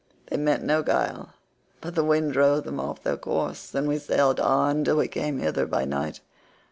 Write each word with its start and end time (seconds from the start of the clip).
They 0.31 0.37
meant 0.37 0.63
no 0.63 0.81
guile, 0.81 1.35
but 1.79 1.93
the 1.93 2.03
wind 2.03 2.33
drove 2.33 2.63
them 2.63 2.79
off 2.79 3.03
their 3.03 3.17
course, 3.17 3.75
and 3.75 3.87
we 3.87 3.99
sailed 3.99 4.39
on 4.39 4.83
till 4.83 4.97
we 4.97 5.07
came 5.07 5.37
hither 5.37 5.67
by 5.67 5.85
night. 5.85 6.21